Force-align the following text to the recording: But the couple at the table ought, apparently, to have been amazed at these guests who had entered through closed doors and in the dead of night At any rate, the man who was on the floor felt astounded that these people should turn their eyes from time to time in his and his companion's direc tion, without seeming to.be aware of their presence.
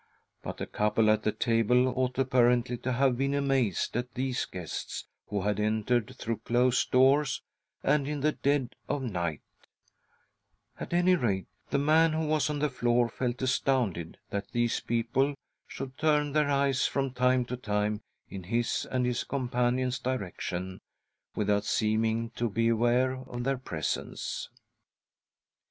But 0.41 0.57
the 0.57 0.65
couple 0.65 1.11
at 1.11 1.21
the 1.21 1.31
table 1.31 1.87
ought, 1.89 2.17
apparently, 2.17 2.75
to 2.79 2.93
have 2.93 3.19
been 3.19 3.35
amazed 3.35 3.95
at 3.95 4.15
these 4.15 4.45
guests 4.45 5.05
who 5.27 5.43
had 5.43 5.59
entered 5.59 6.15
through 6.17 6.37
closed 6.39 6.89
doors 6.89 7.43
and 7.83 8.07
in 8.07 8.21
the 8.21 8.31
dead 8.31 8.73
of 8.89 9.03
night 9.03 9.43
At 10.79 10.91
any 10.91 11.13
rate, 11.15 11.45
the 11.69 11.77
man 11.77 12.13
who 12.13 12.25
was 12.25 12.49
on 12.49 12.57
the 12.57 12.67
floor 12.71 13.09
felt 13.09 13.43
astounded 13.43 14.17
that 14.31 14.47
these 14.53 14.79
people 14.79 15.35
should 15.67 15.95
turn 15.99 16.31
their 16.31 16.49
eyes 16.49 16.87
from 16.87 17.11
time 17.11 17.45
to 17.45 17.55
time 17.55 18.01
in 18.27 18.45
his 18.45 18.87
and 18.89 19.05
his 19.05 19.23
companion's 19.23 19.99
direc 19.99 20.39
tion, 20.39 20.79
without 21.35 21.63
seeming 21.63 22.31
to.be 22.31 22.69
aware 22.69 23.17
of 23.17 23.43
their 23.43 23.59
presence. 23.59 24.49